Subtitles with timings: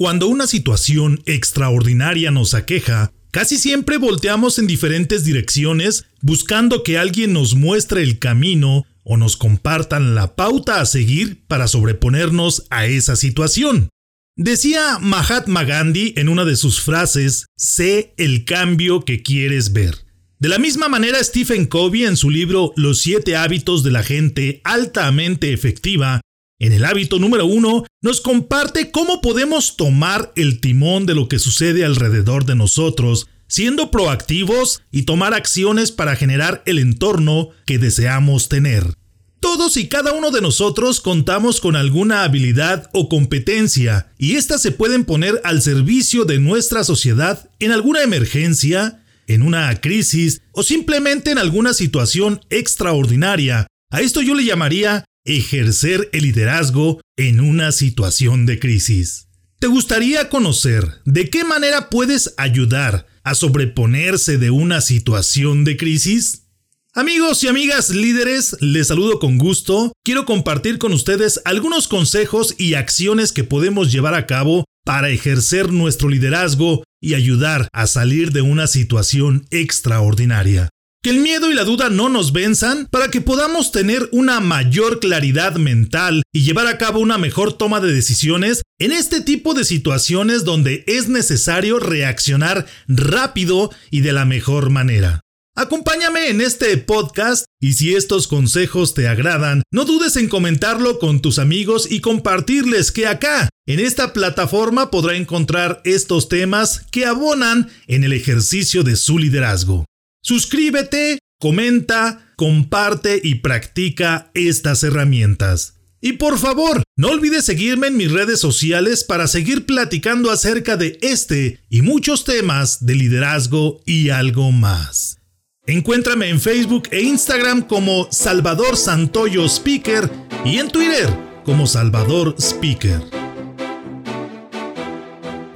[0.00, 7.34] Cuando una situación extraordinaria nos aqueja, casi siempre volteamos en diferentes direcciones buscando que alguien
[7.34, 13.14] nos muestre el camino o nos compartan la pauta a seguir para sobreponernos a esa
[13.14, 13.90] situación.
[14.36, 19.96] Decía Mahatma Gandhi en una de sus frases, sé el cambio que quieres ver.
[20.38, 24.62] De la misma manera, Stephen Covey en su libro Los siete hábitos de la gente
[24.64, 26.22] altamente efectiva
[26.60, 31.38] en el hábito número uno, nos comparte cómo podemos tomar el timón de lo que
[31.38, 38.48] sucede alrededor de nosotros, siendo proactivos y tomar acciones para generar el entorno que deseamos
[38.48, 38.94] tener.
[39.40, 44.70] Todos y cada uno de nosotros contamos con alguna habilidad o competencia y éstas se
[44.70, 51.30] pueden poner al servicio de nuestra sociedad en alguna emergencia, en una crisis o simplemente
[51.30, 53.66] en alguna situación extraordinaria.
[53.90, 59.28] A esto yo le llamaría ejercer el liderazgo en una situación de crisis.
[59.58, 66.46] ¿Te gustaría conocer de qué manera puedes ayudar a sobreponerse de una situación de crisis?
[66.94, 69.92] Amigos y amigas líderes, les saludo con gusto.
[70.02, 75.70] Quiero compartir con ustedes algunos consejos y acciones que podemos llevar a cabo para ejercer
[75.72, 80.68] nuestro liderazgo y ayudar a salir de una situación extraordinaria.
[81.02, 85.00] Que el miedo y la duda no nos venzan para que podamos tener una mayor
[85.00, 89.64] claridad mental y llevar a cabo una mejor toma de decisiones en este tipo de
[89.64, 95.22] situaciones donde es necesario reaccionar rápido y de la mejor manera.
[95.56, 101.22] Acompáñame en este podcast y si estos consejos te agradan, no dudes en comentarlo con
[101.22, 107.70] tus amigos y compartirles que acá, en esta plataforma, podrá encontrar estos temas que abonan
[107.86, 109.86] en el ejercicio de su liderazgo.
[110.22, 115.76] Suscríbete, comenta, comparte y practica estas herramientas.
[116.02, 120.98] Y por favor, no olvides seguirme en mis redes sociales para seguir platicando acerca de
[121.02, 125.18] este y muchos temas de liderazgo y algo más.
[125.66, 130.10] Encuéntrame en Facebook e Instagram como Salvador Santoyo Speaker
[130.44, 131.08] y en Twitter
[131.44, 133.00] como Salvador Speaker.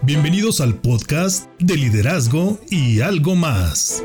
[0.03, 4.05] Bienvenidos al podcast de liderazgo y algo más.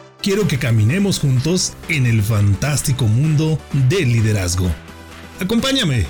[0.21, 3.59] quiero que caminemos juntos en el fantástico mundo
[3.89, 4.69] del liderazgo.
[5.39, 6.05] Acompáñame.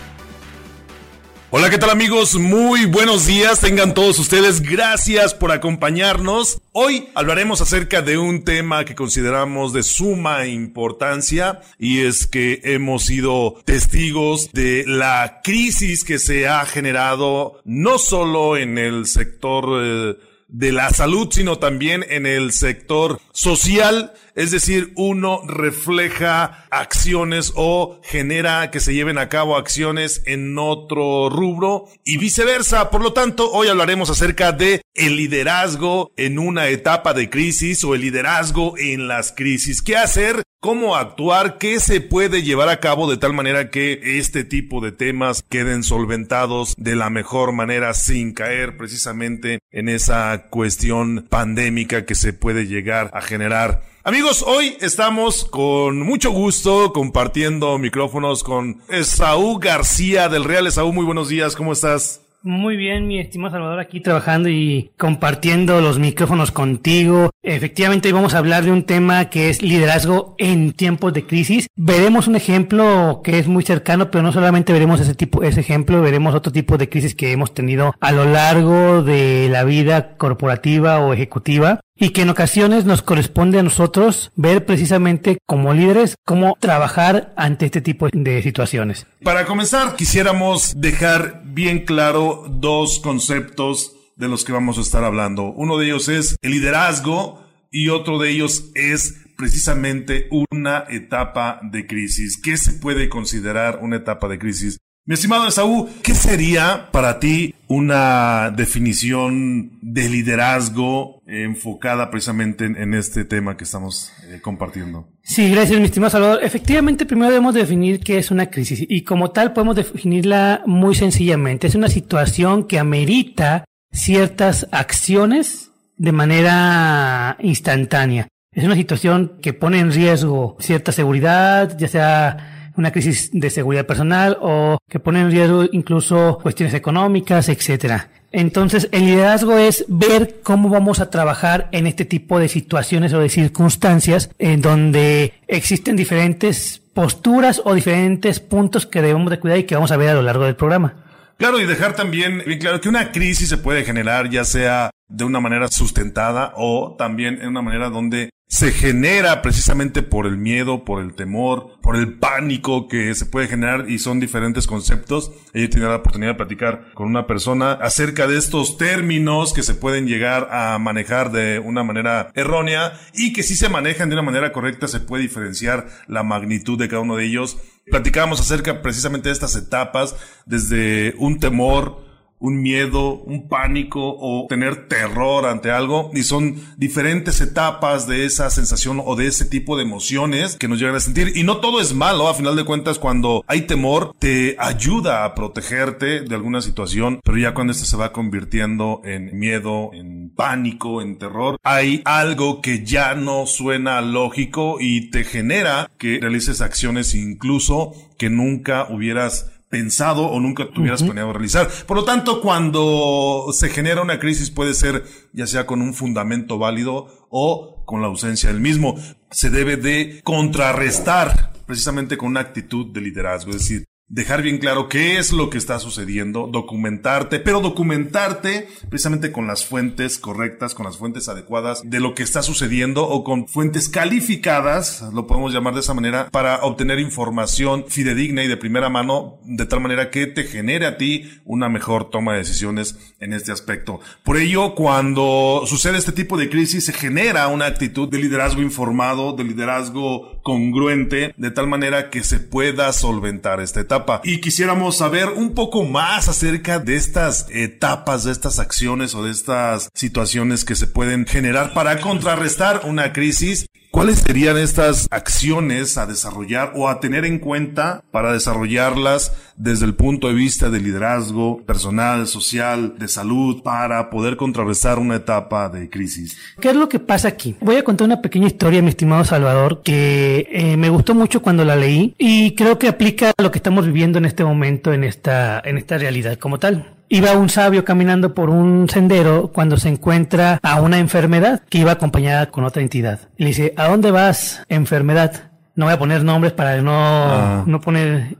[1.53, 2.35] Hola, ¿qué tal amigos?
[2.35, 6.61] Muy buenos días, tengan todos ustedes, gracias por acompañarnos.
[6.71, 13.03] Hoy hablaremos acerca de un tema que consideramos de suma importancia y es que hemos
[13.03, 20.15] sido testigos de la crisis que se ha generado no solo en el sector eh,
[20.51, 27.99] de la salud, sino también en el sector social, es decir, uno refleja acciones o
[28.03, 32.89] genera que se lleven a cabo acciones en otro rubro y viceversa.
[32.89, 37.95] Por lo tanto, hoy hablaremos acerca de el liderazgo en una etapa de crisis o
[37.95, 39.81] el liderazgo en las crisis.
[39.81, 40.43] ¿Qué hacer?
[40.63, 41.57] ¿Cómo actuar?
[41.57, 45.81] ¿Qué se puede llevar a cabo de tal manera que este tipo de temas queden
[45.81, 52.67] solventados de la mejor manera sin caer precisamente en esa cuestión pandémica que se puede
[52.67, 60.43] llegar a generar Amigos, hoy estamos con mucho gusto compartiendo micrófonos con Esaú García del
[60.43, 60.65] Real.
[60.65, 62.20] Esaú, muy buenos días, ¿cómo estás?
[62.43, 67.29] Muy bien, mi estimado Salvador, aquí trabajando y compartiendo los micrófonos contigo.
[67.43, 71.67] Efectivamente, hoy vamos a hablar de un tema que es liderazgo en tiempos de crisis.
[71.75, 76.01] Veremos un ejemplo que es muy cercano, pero no solamente veremos ese tipo, ese ejemplo,
[76.01, 80.99] veremos otro tipo de crisis que hemos tenido a lo largo de la vida corporativa
[80.99, 86.57] o ejecutiva y que en ocasiones nos corresponde a nosotros ver precisamente como líderes cómo
[86.59, 89.05] trabajar ante este tipo de situaciones.
[89.23, 95.45] Para comenzar, quisiéramos dejar bien claro dos conceptos de los que vamos a estar hablando.
[95.45, 101.87] Uno de ellos es el liderazgo y otro de ellos es precisamente una etapa de
[101.87, 102.39] crisis?
[102.39, 104.77] ¿Qué se puede considerar una etapa de crisis?
[105.03, 113.25] Mi estimado Esaú, ¿qué sería para ti una definición de liderazgo enfocada precisamente en, este
[113.25, 115.07] tema que estamos eh, compartiendo?
[115.23, 116.43] Sí, gracias, mi estimado Salvador.
[116.43, 121.65] Efectivamente, primero debemos definir qué es una crisis y como tal podemos definirla muy sencillamente.
[121.65, 128.27] Es una situación que amerita ciertas acciones de manera instantánea.
[128.53, 133.85] Es una situación que pone en riesgo cierta seguridad, ya sea una crisis de seguridad
[133.85, 138.09] personal o que pone en riesgo incluso cuestiones económicas, etcétera.
[138.31, 143.19] Entonces, el liderazgo es ver cómo vamos a trabajar en este tipo de situaciones o
[143.19, 149.63] de circunstancias en donde existen diferentes posturas o diferentes puntos que debemos de cuidar y
[149.63, 150.95] que vamos a ver a lo largo del programa.
[151.37, 155.23] Claro, y dejar también bien claro que una crisis se puede generar ya sea de
[155.23, 160.83] una manera sustentada o también en una manera donde se genera precisamente por el miedo,
[160.83, 165.31] por el temor, por el pánico que se puede generar y son diferentes conceptos.
[165.53, 169.73] Ella tiene la oportunidad de platicar con una persona acerca de estos términos que se
[169.73, 174.21] pueden llegar a manejar de una manera errónea y que si se manejan de una
[174.21, 177.57] manera correcta se puede diferenciar la magnitud de cada uno de ellos.
[177.89, 182.10] Platicábamos acerca precisamente de estas etapas desde un temor,
[182.41, 186.11] un miedo, un pánico o tener terror ante algo.
[186.13, 190.79] Y son diferentes etapas de esa sensación o de ese tipo de emociones que nos
[190.79, 191.31] llegan a sentir.
[191.35, 195.35] Y no todo es malo, a final de cuentas cuando hay temor te ayuda a
[195.35, 201.01] protegerte de alguna situación, pero ya cuando esto se va convirtiendo en miedo, en pánico,
[201.01, 207.13] en terror, hay algo que ya no suena lógico y te genera que realices acciones
[207.15, 211.67] incluso que nunca hubieras pensado o nunca tuvieras planeado realizar.
[211.87, 215.03] Por lo tanto, cuando se genera una crisis puede ser
[215.33, 218.95] ya sea con un fundamento válido o con la ausencia del mismo.
[219.31, 224.89] Se debe de contrarrestar precisamente con una actitud de liderazgo, es decir, dejar bien claro
[224.89, 230.85] qué es lo que está sucediendo, documentarte, pero documentarte precisamente con las fuentes correctas, con
[230.85, 235.75] las fuentes adecuadas de lo que está sucediendo o con fuentes calificadas, lo podemos llamar
[235.75, 240.27] de esa manera, para obtener información fidedigna y de primera mano, de tal manera que
[240.27, 244.01] te genere a ti una mejor toma de decisiones en este aspecto.
[244.23, 249.31] Por ello, cuando sucede este tipo de crisis, se genera una actitud de liderazgo informado,
[249.33, 255.29] de liderazgo congruente, de tal manera que se pueda solventar esta etapa y quisiéramos saber
[255.29, 260.75] un poco más acerca de estas etapas, de estas acciones o de estas situaciones que
[260.75, 267.01] se pueden generar para contrarrestar una crisis ¿Cuáles serían estas acciones a desarrollar o a
[267.01, 273.09] tener en cuenta para desarrollarlas desde el punto de vista de liderazgo personal, social, de
[273.09, 276.37] salud, para poder contrarrestar una etapa de crisis?
[276.61, 277.57] ¿Qué es lo que pasa aquí?
[277.59, 281.65] Voy a contar una pequeña historia, mi estimado Salvador, que eh, me gustó mucho cuando
[281.65, 285.61] la leí y creo que aplica lo que estamos viviendo en este momento, en esta,
[285.65, 287.00] en esta realidad como tal.
[287.13, 291.91] Iba un sabio caminando por un sendero cuando se encuentra a una enfermedad que iba
[291.91, 293.27] acompañada con otra entidad.
[293.35, 295.51] Y le dice, ¿a dónde vas, enfermedad?
[295.75, 297.63] No voy a poner nombres para no, ah.
[297.67, 298.37] no poner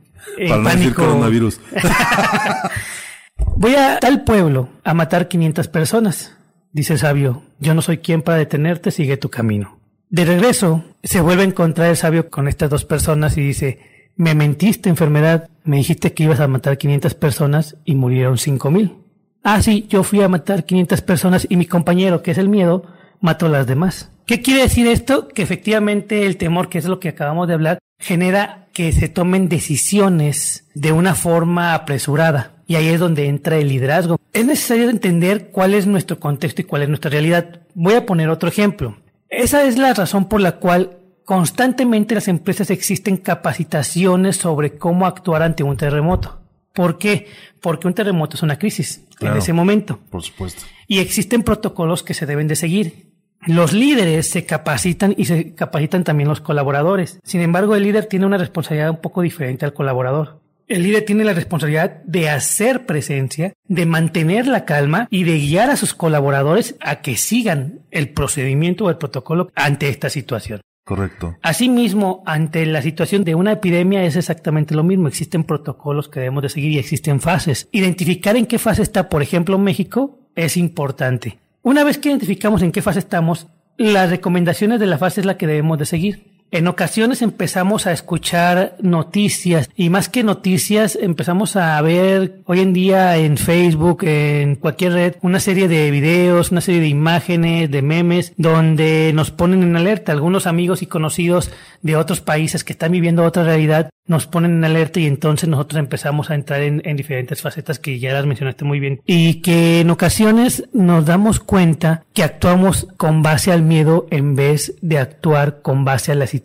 [0.47, 1.03] para pánico.
[1.03, 1.59] coronavirus.
[3.57, 6.37] voy a tal pueblo a matar 500 personas.
[6.71, 9.79] Dice el sabio, yo no soy quien para detenerte, sigue tu camino.
[10.09, 14.35] De regreso, se vuelve a encontrar el sabio con estas dos personas y dice, me
[14.35, 15.49] mentiste, enfermedad.
[15.63, 18.93] Me dijiste que ibas a matar 500 personas y murieron 5000.
[19.41, 22.85] Ah, sí, yo fui a matar 500 personas y mi compañero, que es el miedo,
[23.19, 24.11] mató a las demás.
[24.27, 25.27] ¿Qué quiere decir esto?
[25.27, 29.49] Que efectivamente el temor, que es lo que acabamos de hablar, genera que se tomen
[29.49, 32.51] decisiones de una forma apresurada.
[32.67, 34.19] Y ahí es donde entra el liderazgo.
[34.33, 37.61] Es necesario entender cuál es nuestro contexto y cuál es nuestra realidad.
[37.73, 38.97] Voy a poner otro ejemplo.
[39.29, 41.00] Esa es la razón por la cual
[41.31, 46.41] Constantemente las empresas existen capacitaciones sobre cómo actuar ante un terremoto.
[46.73, 47.27] ¿Por qué?
[47.61, 49.97] Porque un terremoto es una crisis en ese momento.
[50.09, 50.63] Por supuesto.
[50.89, 53.13] Y existen protocolos que se deben de seguir.
[53.47, 57.21] Los líderes se capacitan y se capacitan también los colaboradores.
[57.23, 60.41] Sin embargo, el líder tiene una responsabilidad un poco diferente al colaborador.
[60.67, 65.69] El líder tiene la responsabilidad de hacer presencia, de mantener la calma y de guiar
[65.69, 70.59] a sus colaboradores a que sigan el procedimiento o el protocolo ante esta situación.
[70.91, 71.37] Correcto.
[71.41, 75.07] Asimismo, ante la situación de una epidemia es exactamente lo mismo.
[75.07, 77.69] Existen protocolos que debemos de seguir y existen fases.
[77.71, 81.39] Identificar en qué fase está, por ejemplo, México es importante.
[81.61, 85.37] Una vez que identificamos en qué fase estamos, las recomendaciones de la fase es la
[85.37, 86.30] que debemos de seguir.
[86.51, 92.73] En ocasiones empezamos a escuchar noticias y más que noticias empezamos a ver hoy en
[92.73, 97.81] día en Facebook, en cualquier red, una serie de videos, una serie de imágenes, de
[97.81, 100.11] memes, donde nos ponen en alerta.
[100.11, 104.63] Algunos amigos y conocidos de otros países que están viviendo otra realidad nos ponen en
[104.65, 108.65] alerta y entonces nosotros empezamos a entrar en, en diferentes facetas que ya las mencionaste
[108.65, 114.07] muy bien y que en ocasiones nos damos cuenta que actuamos con base al miedo
[114.11, 116.40] en vez de actuar con base a la situación,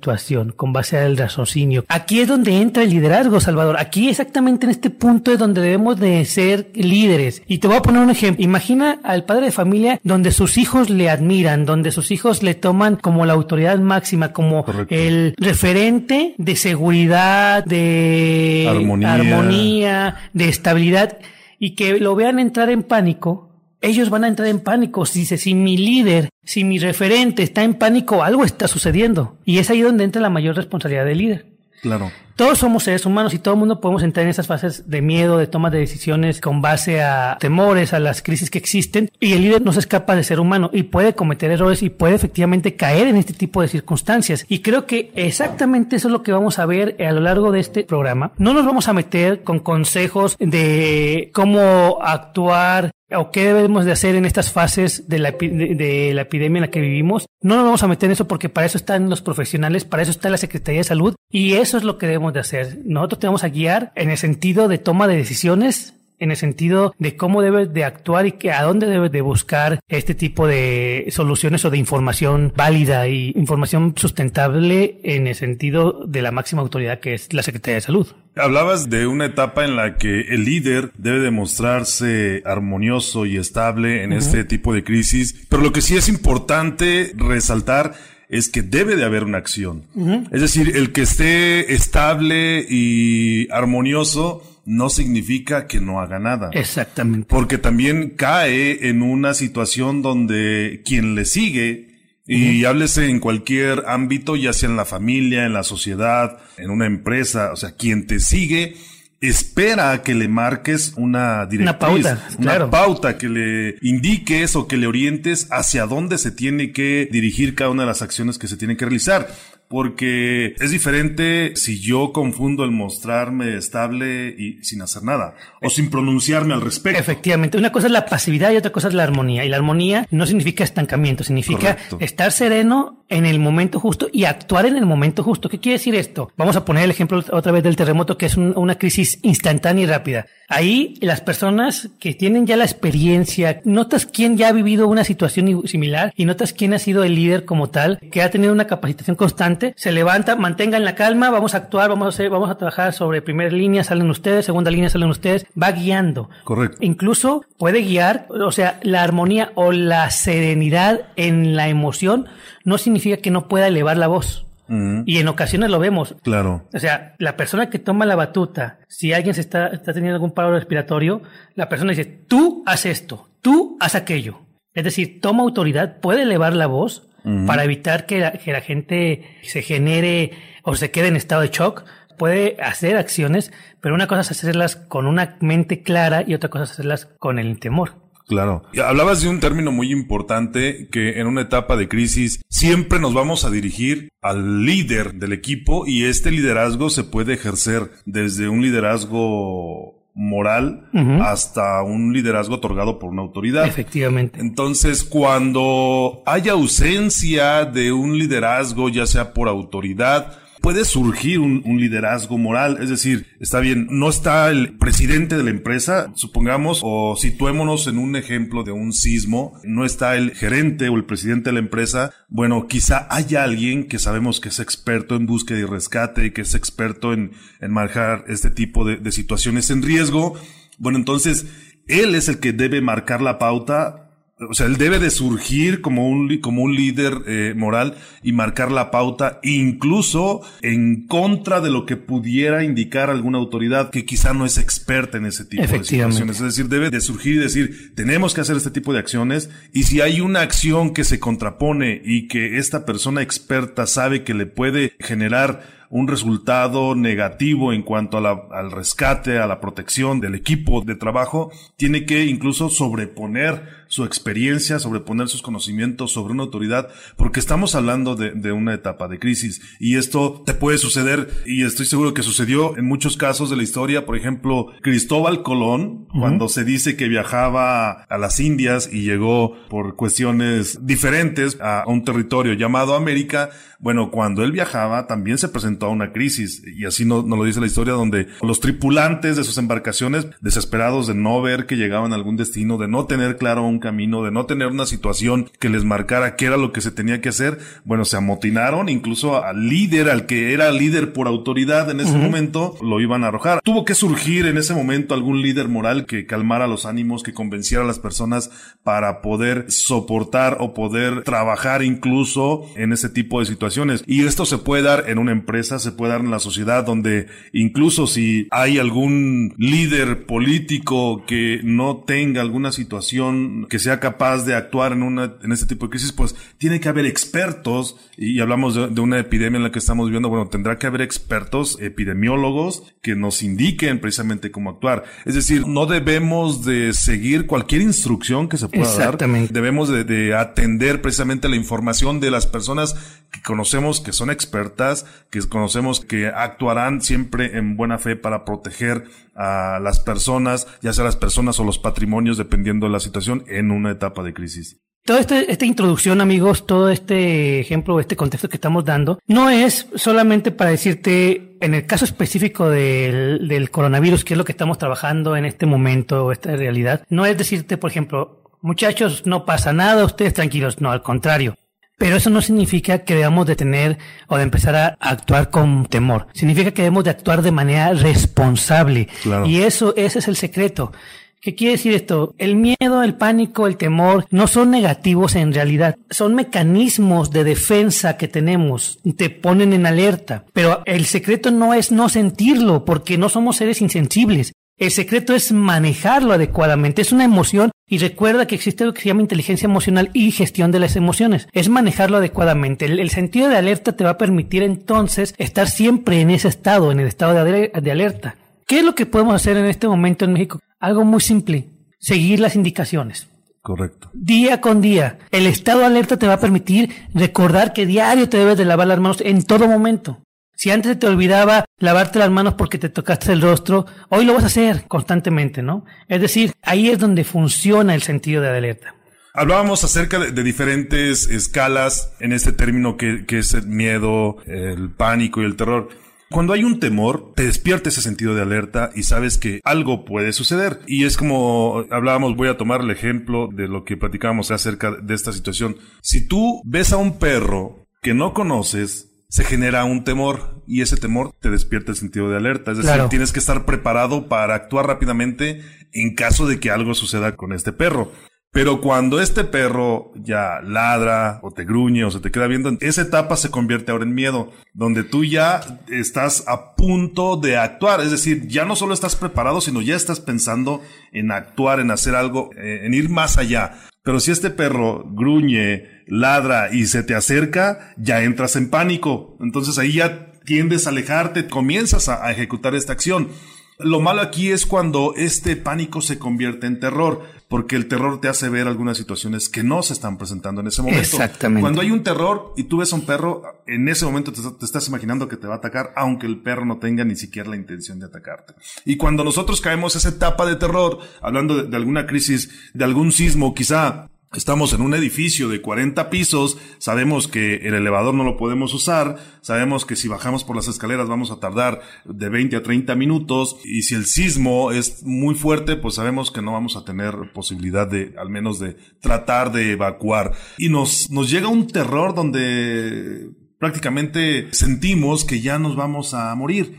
[0.55, 1.85] con base al raciocinio.
[1.89, 3.77] Aquí es donde entra el liderazgo, Salvador.
[3.79, 7.43] Aquí exactamente en este punto es donde debemos de ser líderes.
[7.47, 8.45] Y te voy a poner un ejemplo.
[8.45, 12.97] Imagina al padre de familia donde sus hijos le admiran, donde sus hijos le toman
[12.97, 19.15] como la autoridad máxima, como el referente de seguridad, de armonía.
[19.15, 21.19] armonía, de estabilidad,
[21.59, 23.46] y que lo vean entrar en pánico
[23.81, 25.07] ellos van a entrar en pánico.
[25.07, 29.39] Si, si mi líder, si mi referente está en pánico, algo está sucediendo.
[29.45, 31.47] Y es ahí donde entra la mayor responsabilidad del líder.
[31.83, 32.11] Claro.
[32.37, 35.39] Todos somos seres humanos y todo el mundo podemos entrar en esas fases de miedo,
[35.39, 39.11] de toma de decisiones con base a temores, a las crisis que existen.
[39.21, 42.15] Y el líder no se escapa de ser humano y puede cometer errores y puede
[42.15, 44.45] efectivamente caer en este tipo de circunstancias.
[44.51, 47.61] Y creo que exactamente eso es lo que vamos a ver a lo largo de
[47.61, 48.33] este programa.
[48.37, 54.15] No nos vamos a meter con consejos de cómo actuar o qué debemos de hacer
[54.17, 57.27] en estas fases de la, de, la, epidemia en la que vivimos.
[57.41, 60.11] No nos vamos a meter en eso porque para eso están los profesionales, para eso
[60.11, 62.79] está la Secretaría de Salud y eso es lo que debemos de hacer.
[62.85, 67.17] Nosotros tenemos a guiar en el sentido de toma de decisiones en el sentido de
[67.17, 71.65] cómo debes de actuar y que a dónde debes de buscar este tipo de soluciones
[71.65, 77.15] o de información válida y información sustentable en el sentido de la máxima autoridad que
[77.15, 78.07] es la Secretaría de Salud.
[78.37, 84.13] Hablabas de una etapa en la que el líder debe demostrarse armonioso y estable en
[84.13, 87.95] este tipo de crisis, pero lo que sí es importante resaltar
[88.29, 89.85] es que debe de haber una acción.
[90.33, 96.51] Es decir, el que esté estable y armonioso no significa que no haga nada.
[96.53, 97.29] Exactamente.
[97.31, 101.97] Porque también cae en una situación donde quien le sigue,
[102.29, 106.87] y háblese en cualquier ámbito, ya sea en la familia, en la sociedad, en una
[106.87, 108.75] empresa, o sea, quien te sigue,
[109.21, 114.77] espera que le marques una directriz, una pauta, una pauta que le indiques o que
[114.77, 118.57] le orientes hacia dónde se tiene que dirigir cada una de las acciones que se
[118.57, 119.29] tienen que realizar
[119.69, 125.91] porque es diferente si yo confundo el mostrarme estable y sin hacer nada o sin
[125.91, 127.01] pronunciarme al respecto.
[127.01, 129.45] Efectivamente, una cosa es la pasividad y otra cosa es la armonía.
[129.45, 134.67] Y la armonía no significa estancamiento, significa estar sereno en el momento justo y actuar
[134.67, 135.49] en el momento justo.
[135.49, 136.33] ¿Qué quiere decir esto?
[136.37, 139.87] Vamos a poner el ejemplo otra vez del terremoto, que es una crisis instantánea y
[139.87, 140.27] rápida.
[140.49, 145.67] Ahí las personas que tienen ya la experiencia, notas quién ya ha vivido una situación
[145.67, 149.17] similar y notas quién ha sido el líder como tal, que ha tenido una capacitación
[149.17, 152.93] constante, se levanta, mantengan la calma, vamos a actuar, vamos a hacer, vamos a trabajar
[152.93, 156.31] sobre primera línea, salen ustedes, segunda línea, salen ustedes, va guiando.
[156.45, 156.79] Correcto.
[156.81, 162.27] Incluso puede guiar, o sea, la armonía o la serenidad en la emoción
[162.65, 164.47] no significa que no pueda elevar la voz.
[164.69, 166.17] Y en ocasiones lo vemos.
[166.23, 166.65] Claro.
[166.75, 170.33] O sea, la persona que toma la batuta, si alguien se está, está teniendo algún
[170.33, 171.23] paro respiratorio,
[171.55, 174.41] la persona dice, tú haz esto, tú haz aquello.
[174.75, 177.09] Es decir, toma autoridad, puede elevar la voz
[177.47, 181.49] para evitar que la, que la gente se genere o se quede en estado de
[181.49, 181.85] shock.
[182.19, 186.65] Puede hacer acciones, pero una cosa es hacerlas con una mente clara y otra cosa
[186.65, 188.07] es hacerlas con el temor.
[188.27, 188.65] Claro.
[188.73, 193.15] Y hablabas de un término muy importante que en una etapa de crisis siempre nos
[193.15, 198.63] vamos a dirigir al líder del equipo y este liderazgo se puede ejercer desde un
[198.63, 200.89] liderazgo moral
[201.21, 203.67] hasta un liderazgo otorgado por una autoridad.
[203.67, 204.41] Efectivamente.
[204.41, 212.39] Entonces, cuando hay ausencia de un liderazgo, ya sea por autoridad puede surgir un, liderazgo
[212.39, 212.79] moral.
[212.83, 217.99] Es decir, está bien, no está el presidente de la empresa, supongamos, o situémonos en
[217.99, 222.11] un ejemplo de un sismo, no está el gerente o el presidente de la empresa.
[222.29, 226.41] Bueno, quizá haya alguien que sabemos que es experto en búsqueda y rescate y que
[226.41, 227.31] es experto en,
[227.61, 230.35] en manejar este tipo de, de situaciones en riesgo.
[230.79, 231.47] Bueno, entonces,
[231.87, 234.06] él es el que debe marcar la pauta
[234.39, 238.71] o sea, él debe de surgir como un, como un líder eh, moral y marcar
[238.71, 244.45] la pauta, incluso en contra de lo que pudiera indicar alguna autoridad que quizá no
[244.45, 246.37] es experta en ese tipo de situaciones.
[246.37, 249.85] Es decir, debe de surgir y decir, tenemos que hacer este tipo de acciones y
[249.85, 254.45] si hay una acción que se contrapone y que esta persona experta sabe que le
[254.45, 260.95] puede generar un resultado negativo en cuanto al rescate, a la protección del equipo de
[260.95, 267.75] trabajo, tiene que incluso sobreponer su experiencia, sobreponer sus conocimientos sobre una autoridad, porque estamos
[267.75, 272.13] hablando de, de, una etapa de crisis y esto te puede suceder y estoy seguro
[272.13, 274.05] que sucedió en muchos casos de la historia.
[274.05, 279.95] Por ejemplo, Cristóbal Colón, cuando se dice que viajaba a las Indias y llegó por
[279.95, 285.89] cuestiones diferentes a un territorio llamado América, bueno, cuando él viajaba también se presentó a
[285.89, 286.63] una crisis.
[286.67, 291.15] Y así nos, lo dice la historia donde los tripulantes de sus embarcaciones desesperados de
[291.15, 294.47] no ver que llegaban a algún destino, de no tener claro un camino, de no
[294.47, 298.05] tener una situación que les marcara qué era lo que se tenía que hacer, bueno,
[298.05, 303.01] se amotinaron, incluso al líder, al que era líder por autoridad en ese momento, lo
[303.01, 303.61] iban a arrojar.
[303.63, 307.85] Tuvo que surgir en ese momento algún líder moral que calmara los ánimos, que convenciera
[307.85, 308.51] a las personas
[308.83, 314.03] para poder soportar o poder trabajar incluso en ese tipo de situaciones.
[314.07, 317.27] Y esto se puede dar en una empresa, se puede dar en la sociedad, donde
[317.53, 324.55] incluso si hay algún líder político que no tenga alguna situación que sea capaz de
[324.55, 328.75] actuar en una, en este tipo de crisis, pues tiene que haber expertos, y hablamos
[328.75, 332.95] de, de una epidemia en la que estamos viviendo, bueno, tendrá que haber expertos, epidemiólogos,
[333.03, 335.05] que nos indiquen precisamente cómo actuar.
[335.25, 339.19] Es decir, no debemos de seguir cualquier instrucción que se pueda dar.
[339.51, 342.97] Debemos de, de atender precisamente la información de las personas
[343.37, 349.05] que conocemos que son expertas, que conocemos que actuarán siempre en buena fe para proteger
[349.35, 353.71] a las personas, ya sea las personas o los patrimonios, dependiendo de la situación, en
[353.71, 354.81] una etapa de crisis.
[355.05, 359.87] Toda este, esta introducción, amigos, todo este ejemplo, este contexto que estamos dando, no es
[359.95, 364.79] solamente para decirte, en el caso específico del, del coronavirus, que es lo que estamos
[364.79, 370.05] trabajando en este momento, esta realidad, no es decirte, por ejemplo, muchachos, no pasa nada,
[370.05, 371.57] ustedes tranquilos, no, al contrario.
[371.99, 376.27] Pero eso no significa que debamos de tener o de empezar a actuar con temor.
[376.35, 379.09] Significa que debemos de actuar de manera responsable.
[379.47, 380.93] Y eso, ese es el secreto.
[381.41, 382.35] ¿Qué quiere decir esto?
[382.39, 385.95] El miedo, el pánico, el temor no son negativos en realidad.
[386.11, 388.99] Son mecanismos de defensa que tenemos.
[389.17, 390.45] Te ponen en alerta.
[390.53, 394.55] Pero el secreto no es no sentirlo porque no somos seres insensibles.
[394.79, 397.01] El secreto es manejarlo adecuadamente.
[397.01, 400.71] Es una emoción y recuerda que existe lo que se llama inteligencia emocional y gestión
[400.71, 401.49] de las emociones.
[401.53, 402.85] Es manejarlo adecuadamente.
[402.85, 407.01] El, sentido de alerta te va a permitir entonces estar siempre en ese estado, en
[407.01, 408.37] el estado de, de alerta.
[408.67, 410.61] ¿Qué es lo que podemos hacer en este momento en México?
[410.79, 411.71] Algo muy simple.
[411.99, 413.29] Seguir las indicaciones.
[413.63, 414.11] Correcto.
[414.13, 415.19] Día con día.
[415.31, 418.89] El estado de alerta te va a permitir recordar que diario te debes de lavar
[418.89, 420.21] las manos en todo momento.
[420.57, 424.45] Si antes te olvidaba lavarte las manos porque te tocaste el rostro, hoy lo vas
[424.45, 425.85] a hacer constantemente, ¿no?
[426.09, 428.95] Es decir, ahí es donde funciona el sentido de alerta.
[429.35, 435.43] Hablábamos acerca de, diferentes escalas en este término que, que, es el miedo, el pánico
[435.43, 435.91] y el terror.
[436.31, 440.33] Cuando hay un temor, te despierta ese sentido de alerta y sabes que algo puede
[440.33, 440.81] suceder.
[440.87, 445.15] Y es como hablábamos, voy a tomar el ejemplo de lo que platicábamos acerca de
[445.15, 445.77] esta situación.
[446.01, 450.97] Si tú ves a un perro que no conoces, se genera un temor y ese
[450.97, 452.73] temor te despierta el sentido de alerta.
[452.73, 455.63] Es decir, tienes que estar preparado para actuar rápidamente
[455.93, 458.13] en caso de que algo suceda con este perro.
[458.57, 463.03] Pero cuando este perro ya ladra o te gruñe o se te queda viendo, esa
[463.03, 468.01] etapa se convierte ahora en miedo, donde tú ya estás a punto de actuar.
[468.01, 470.81] Es decir, ya no solo estás preparado, sino ya estás pensando
[471.13, 473.75] en actuar, en hacer algo, eh, en ir más allá.
[474.07, 479.37] Pero si este perro gruñe, ladra y se te acerca, ya entras en pánico.
[479.41, 483.31] Entonces ahí ya tiendes a alejarte, comienzas a, ejecutar esta acción.
[483.79, 488.29] Lo malo aquí es cuando este pánico se convierte en terror, porque el terror te
[488.29, 491.03] hace ver algunas situaciones que no se están presentando en ese momento.
[491.03, 491.61] Exactamente.
[491.61, 494.89] Cuando hay un terror y tú ves a un perro, en ese momento te, estás
[494.89, 497.99] imaginando que te va a atacar, aunque el perro no tenga ni siquiera la intención
[497.99, 498.55] de atacarte.
[498.85, 503.55] Y cuando nosotros caemos esa etapa de terror, hablando de alguna crisis, de algún sismo,
[503.55, 508.75] quizá Estamos en un edificio de 40 pisos, sabemos que el elevador no lo podemos
[508.75, 512.97] usar, sabemos que si bajamos por las escaleras vamos a tardar de 20 a 30
[512.97, 517.33] minutos y si el sismo es muy fuerte, pues sabemos que no vamos a tener
[517.33, 520.33] posibilidad de al menos de tratar de evacuar.
[520.59, 526.77] Y nos, nos llega un terror donde prácticamente sentimos que ya nos vamos a morir.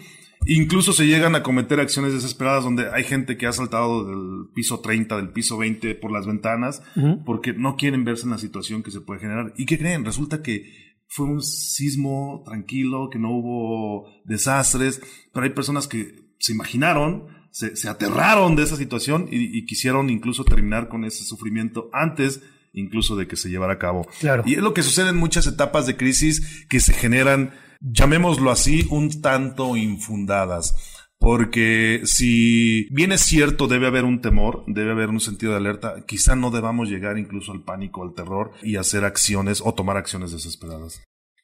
[0.47, 4.79] Incluso se llegan a cometer acciones desesperadas donde hay gente que ha saltado del piso
[4.79, 6.81] 30, del piso 20 por las ventanas
[7.25, 9.53] porque no quieren verse en la situación que se puede generar.
[9.57, 10.05] ¿Y qué creen?
[10.05, 15.01] Resulta que fue un sismo tranquilo, que no hubo desastres,
[15.33, 20.43] pero hay personas que se imaginaron, se, aterraron de esa situación y, y, quisieron incluso
[20.43, 22.41] terminar con ese sufrimiento antes
[22.73, 24.07] incluso de que se llevara a cabo.
[24.19, 24.43] Claro.
[24.45, 28.87] Y es lo que sucede en muchas etapas de crisis que se generan llamémoslo así,
[28.89, 30.75] un tanto infundadas.
[31.19, 36.05] Porque si bien es cierto, debe haber un temor, debe haber un sentido de alerta,
[36.05, 40.31] quizá no debamos llegar incluso al pánico, al terror y hacer acciones o tomar acciones
[40.31, 41.01] desesperadas.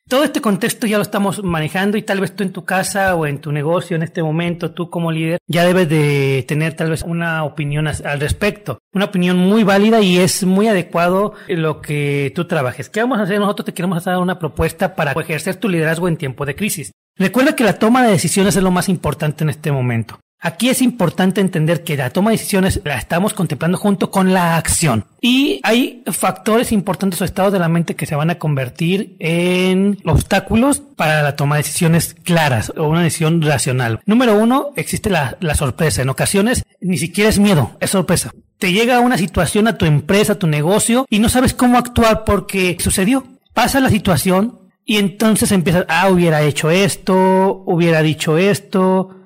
[0.10, 3.26] Todo este contexto ya lo estamos manejando y tal vez tú en tu casa o
[3.26, 7.04] en tu negocio en este momento, tú como líder, ya debes de tener tal vez
[7.04, 8.80] una opinión al respecto.
[8.94, 12.90] Una opinión muy válida y es muy adecuado lo que tú trabajes.
[12.90, 13.40] ¿Qué vamos a hacer?
[13.40, 16.92] Nosotros te queremos hacer una propuesta para ejercer tu liderazgo en tiempo de crisis.
[17.18, 20.20] Recuerda que la toma de decisiones es lo más importante en este momento.
[20.46, 24.58] Aquí es importante entender que la toma de decisiones la estamos contemplando junto con la
[24.58, 25.06] acción.
[25.22, 30.00] Y hay factores importantes o estados de la mente que se van a convertir en
[30.04, 34.02] obstáculos para la toma de decisiones claras o una decisión racional.
[34.06, 36.02] Número uno, existe la, la sorpresa.
[36.02, 38.34] En ocasiones ni siquiera es miedo, es sorpresa.
[38.58, 42.26] Te llega una situación a tu empresa, a tu negocio y no sabes cómo actuar
[42.26, 43.26] porque sucedió.
[43.54, 49.23] Pasa la situación y entonces empiezas, ah, hubiera hecho esto, hubiera dicho esto,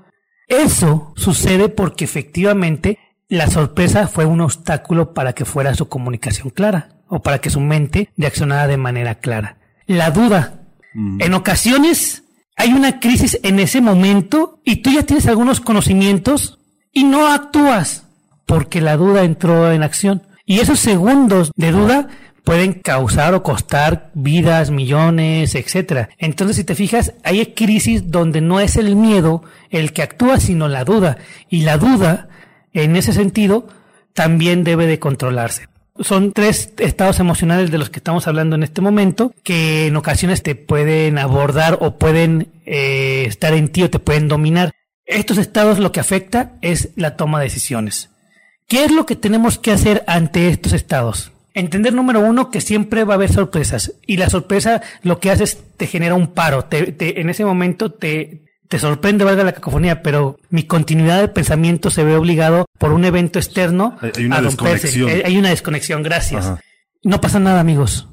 [0.48, 6.90] eso sucede porque efectivamente la sorpresa fue un obstáculo para que fuera su comunicación clara
[7.08, 9.58] o para que su mente reaccionara de manera clara.
[9.86, 10.62] La duda.
[10.94, 11.22] Mm.
[11.22, 12.24] En ocasiones
[12.56, 16.60] hay una crisis en ese momento y tú ya tienes algunos conocimientos
[16.92, 18.06] y no actúas
[18.46, 20.24] porque la duda entró en acción.
[20.46, 22.08] Y esos segundos de duda
[22.48, 26.08] pueden causar o costar vidas, millones, etcétera.
[26.18, 30.70] Entonces, si te fijas, hay crisis donde no es el miedo el que actúa, sino
[30.70, 31.18] la duda.
[31.50, 32.30] Y la duda,
[32.72, 33.68] en ese sentido,
[34.14, 35.68] también debe de controlarse.
[36.00, 40.42] Son tres estados emocionales de los que estamos hablando en este momento que en ocasiones
[40.42, 44.72] te pueden abordar o pueden eh, estar en ti o te pueden dominar.
[45.06, 48.10] Estos estados lo que afecta es la toma de decisiones.
[48.70, 51.34] ¿Qué es lo que tenemos que hacer ante estos estados?
[51.58, 55.44] Entender número uno que siempre va a haber sorpresas y la sorpresa lo que hace
[55.44, 56.66] es te genera un paro.
[56.66, 61.90] Te, en ese momento te, te sorprende, valga la cacofonía, pero mi continuidad de pensamiento
[61.90, 65.10] se ve obligado por un evento externo hay una Desconexión.
[65.26, 66.54] Hay una desconexión, gracias.
[67.02, 68.08] No pasa nada, amigos.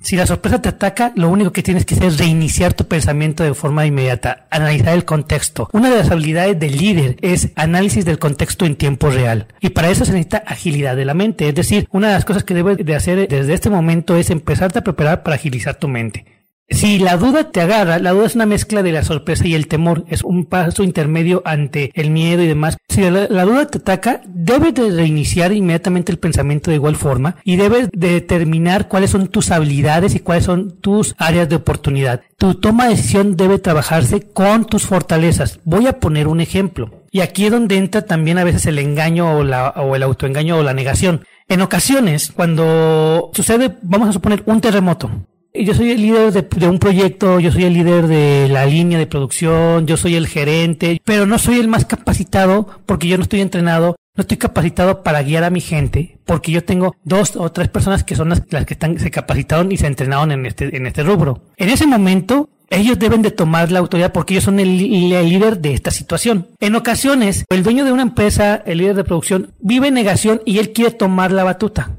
[0.00, 3.42] Si la sorpresa te ataca, lo único que tienes que hacer es reiniciar tu pensamiento
[3.42, 5.68] de forma inmediata, analizar el contexto.
[5.72, 9.48] Una de las habilidades del líder es análisis del contexto en tiempo real.
[9.60, 11.48] Y para eso se necesita agilidad de la mente.
[11.48, 14.78] Es decir, una de las cosas que debes de hacer desde este momento es empezarte
[14.78, 16.37] a preparar para agilizar tu mente.
[16.70, 19.68] Si la duda te agarra, la duda es una mezcla de la sorpresa y el
[19.68, 22.76] temor, es un paso intermedio ante el miedo y demás.
[22.88, 27.56] Si la, duda te ataca, debes de reiniciar inmediatamente el pensamiento de igual forma y
[27.56, 32.20] debes de determinar cuáles son tus habilidades y cuáles son tus áreas de oportunidad.
[32.36, 35.60] Tu toma de decisión debe trabajarse con tus fortalezas.
[35.64, 37.02] Voy a poner un ejemplo.
[37.10, 40.58] Y aquí es donde entra también a veces el engaño o, la, o el autoengaño
[40.58, 41.24] o la negación.
[41.48, 45.10] En ocasiones, cuando sucede, vamos a suponer, un terremoto,
[45.54, 49.06] yo soy el líder de, un proyecto, yo soy el líder de la línea de
[49.06, 53.40] producción, yo soy el gerente, pero no soy el más capacitado porque yo no estoy
[53.40, 57.68] entrenado, no estoy capacitado para guiar a mi gente, porque yo tengo dos o tres
[57.68, 61.02] personas que son las, que están, se capacitaron y se entrenaron en este, en este
[61.02, 61.42] rubro.
[61.56, 65.72] En ese momento, ellos deben de tomar la autoridad porque ellos son el, líder de
[65.72, 66.48] esta situación.
[66.60, 70.58] En ocasiones, el dueño de una empresa, el líder de producción, vive en negación y
[70.58, 71.96] él quiere tomar la batuta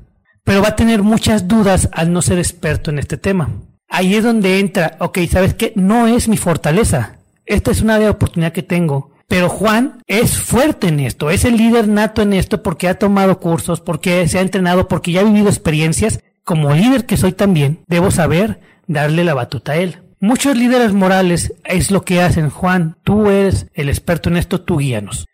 [0.50, 3.52] pero va a tener muchas dudas al no ser experto en este tema.
[3.88, 5.74] Ahí es donde entra, ok, ¿sabes qué?
[5.76, 7.20] No es mi fortaleza.
[7.46, 9.12] Esta es una oportunidad que tengo.
[9.28, 13.40] Pero Juan es fuerte en esto, es el líder nato en esto porque ha tomado
[13.40, 16.20] cursos, porque se ha entrenado, porque ya ha vivido experiencias.
[16.44, 20.00] Como líder que soy también, debo saber darle la batuta a él.
[20.20, 24.78] Muchos líderes morales es lo que hacen, Juan, tú eres el experto en esto, tú
[24.78, 25.29] guíanos.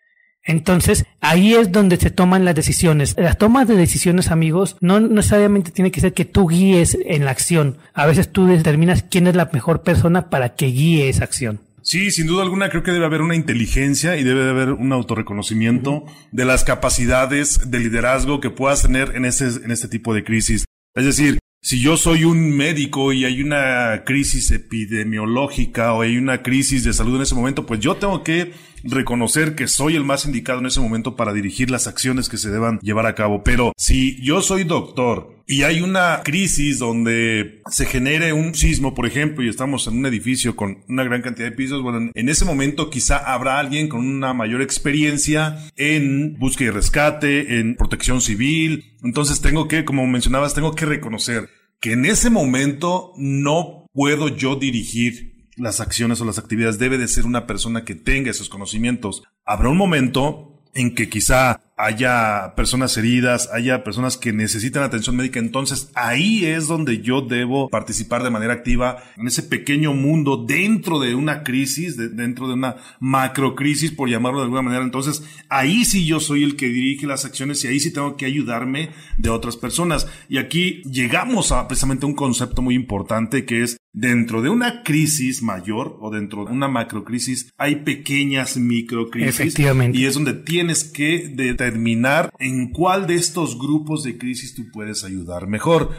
[0.46, 3.16] Entonces, ahí es donde se toman las decisiones.
[3.18, 7.32] Las tomas de decisiones, amigos, no necesariamente tiene que ser que tú guíes en la
[7.32, 7.78] acción.
[7.92, 11.60] A veces tú determinas quién es la mejor persona para que guíe esa acción.
[11.82, 16.04] Sí, sin duda alguna creo que debe haber una inteligencia y debe haber un autorreconocimiento
[16.32, 20.64] de las capacidades de liderazgo que puedas tener en este, en este tipo de crisis.
[20.96, 26.40] Es decir, si yo soy un médico y hay una crisis epidemiológica o hay una
[26.40, 28.52] crisis de salud en ese momento, pues yo tengo que
[28.84, 32.50] reconocer que soy el más indicado en ese momento para dirigir las acciones que se
[32.50, 33.42] deban llevar a cabo.
[33.42, 39.06] Pero si yo soy doctor y hay una crisis donde se genere un sismo, por
[39.06, 42.44] ejemplo, y estamos en un edificio con una gran cantidad de pisos, bueno, en ese
[42.44, 48.96] momento quizá habrá alguien con una mayor experiencia en búsqueda y rescate, en protección civil.
[49.04, 51.48] Entonces tengo que, como mencionabas, tengo que reconocer
[51.80, 57.08] que en ese momento no puedo yo dirigir las acciones o las actividades, debe de
[57.08, 59.22] ser una persona que tenga esos conocimientos.
[59.44, 65.38] Habrá un momento en que quizá haya personas heridas, haya personas que necesitan atención médica,
[65.38, 70.98] entonces ahí es donde yo debo participar de manera activa en ese pequeño mundo dentro
[70.98, 74.82] de una crisis, dentro de una macrocrisis, por llamarlo de alguna manera.
[74.82, 78.24] Entonces ahí sí yo soy el que dirige las acciones y ahí sí tengo que
[78.24, 80.06] ayudarme de otras personas.
[80.28, 85.42] Y aquí llegamos a precisamente un concepto muy importante que es dentro de una crisis
[85.42, 89.40] mayor o dentro de una macrocrisis hay pequeñas microcrisis.
[89.40, 89.98] Efectivamente.
[89.98, 91.28] Y es donde tienes que
[91.66, 95.90] determinar en cuál de estos grupos de crisis tú puedes ayudar mejor.